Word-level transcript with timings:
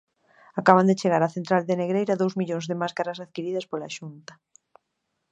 Acaban 0.59 0.87
de 0.89 0.97
chegar 1.01 1.21
á 1.27 1.29
central 1.37 1.61
de 1.65 1.77
Negreira 1.81 2.19
dous 2.21 2.33
millóns 2.39 2.65
de 2.69 2.79
máscaras 2.81 3.17
adquiridas 3.23 3.65
pola 3.71 3.93
Xunta. 3.97 4.33